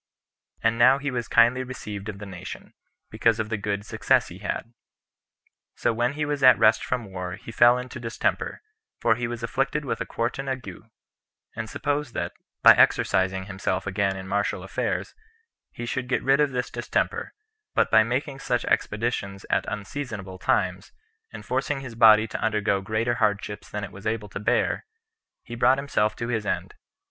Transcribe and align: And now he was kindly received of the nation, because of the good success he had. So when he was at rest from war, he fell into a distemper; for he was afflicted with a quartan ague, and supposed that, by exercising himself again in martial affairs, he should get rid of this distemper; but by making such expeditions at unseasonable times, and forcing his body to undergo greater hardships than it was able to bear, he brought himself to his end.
And 0.63 0.79
now 0.79 0.97
he 0.97 1.11
was 1.11 1.27
kindly 1.27 1.61
received 1.63 2.09
of 2.09 2.17
the 2.17 2.25
nation, 2.25 2.73
because 3.11 3.39
of 3.39 3.49
the 3.49 3.55
good 3.57 3.85
success 3.85 4.29
he 4.29 4.39
had. 4.39 4.73
So 5.75 5.93
when 5.93 6.13
he 6.13 6.25
was 6.25 6.41
at 6.41 6.57
rest 6.57 6.83
from 6.83 7.11
war, 7.11 7.33
he 7.35 7.51
fell 7.51 7.77
into 7.77 7.99
a 7.99 8.01
distemper; 8.01 8.63
for 8.99 9.13
he 9.13 9.27
was 9.27 9.43
afflicted 9.43 9.85
with 9.85 10.01
a 10.01 10.07
quartan 10.07 10.49
ague, 10.49 10.89
and 11.55 11.69
supposed 11.69 12.15
that, 12.15 12.31
by 12.63 12.71
exercising 12.73 13.43
himself 13.43 13.85
again 13.85 14.17
in 14.17 14.27
martial 14.27 14.63
affairs, 14.63 15.13
he 15.71 15.85
should 15.85 16.09
get 16.09 16.23
rid 16.23 16.39
of 16.39 16.49
this 16.49 16.71
distemper; 16.71 17.33
but 17.75 17.91
by 17.91 18.01
making 18.01 18.39
such 18.39 18.65
expeditions 18.65 19.45
at 19.51 19.65
unseasonable 19.71 20.39
times, 20.39 20.91
and 21.31 21.45
forcing 21.45 21.81
his 21.81 21.93
body 21.93 22.27
to 22.27 22.41
undergo 22.41 22.81
greater 22.81 23.13
hardships 23.21 23.69
than 23.69 23.83
it 23.83 23.91
was 23.91 24.07
able 24.07 24.29
to 24.29 24.39
bear, 24.39 24.83
he 25.43 25.53
brought 25.53 25.77
himself 25.77 26.15
to 26.15 26.27
his 26.29 26.43
end. 26.43 26.73